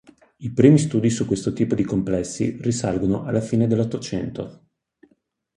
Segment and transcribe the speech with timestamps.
[0.37, 4.65] I primi studi su questo tipo di complessi risalgono alla fine dell'Ottocento.